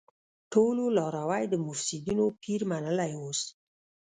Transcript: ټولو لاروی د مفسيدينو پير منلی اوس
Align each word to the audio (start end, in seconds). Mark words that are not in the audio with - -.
ټولو 0.51 0.83
لاروی 0.97 1.43
د 1.49 1.55
مفسيدينو 1.65 2.25
پير 2.41 2.61
منلی 2.71 3.11
اوس 3.19 3.41